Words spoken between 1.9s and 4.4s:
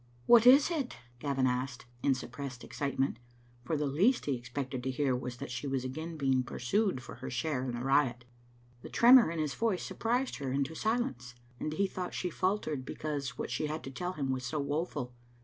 in suppressed excitement, for the least he